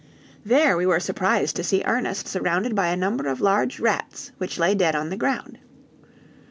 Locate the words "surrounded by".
2.27-2.87